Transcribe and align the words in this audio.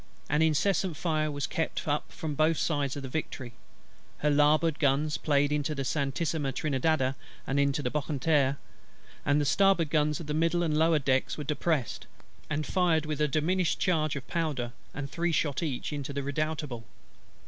An 0.31 0.41
incessant 0.41 0.97
fire 0.97 1.29
was 1.29 1.45
kept 1.45 1.87
up 1.87 2.11
from 2.11 2.33
both 2.33 2.57
sides 2.57 2.95
of 2.95 3.03
the 3.03 3.07
Victory; 3.07 3.53
her 4.17 4.31
larboard 4.31 4.79
guns 4.79 5.15
played 5.15 5.51
upon 5.51 5.75
the 5.75 5.85
Santissima 5.85 6.51
Trinidada 6.51 7.15
and 7.45 7.59
the 7.59 7.89
Bucentaur; 7.91 8.57
and 9.23 9.39
the 9.39 9.45
starboard 9.45 9.91
guns 9.91 10.19
of 10.19 10.25
the 10.25 10.33
middle 10.33 10.63
and 10.63 10.75
lower 10.75 10.97
decks 10.97 11.37
were 11.37 11.43
depressed, 11.43 12.07
and 12.49 12.65
fired 12.65 13.05
with 13.05 13.21
a 13.21 13.27
diminished 13.27 13.77
charge 13.79 14.15
of 14.15 14.27
powder, 14.27 14.71
and 14.91 15.11
three 15.11 15.31
shot 15.31 15.61
each, 15.61 15.93
into 15.93 16.11
the 16.13 16.23
Redoutable. 16.23 16.81